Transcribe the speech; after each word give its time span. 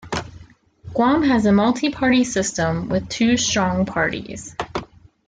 Guam 0.95 1.21
has 1.21 1.45
a 1.45 1.51
multi-party 1.51 2.23
system, 2.23 2.89
with 2.89 3.07
two 3.07 3.37
strong 3.37 3.85
parties. 3.85 4.55